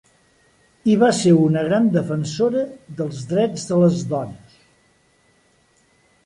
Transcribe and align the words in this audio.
I 0.93 0.93
va 1.01 1.09
ser 1.17 1.33
una 1.41 1.61
gran 1.67 1.89
defensora 1.97 2.63
dels 3.03 3.21
drets 3.35 3.69
de 3.73 3.79
les 3.83 3.99
dones. 4.15 4.57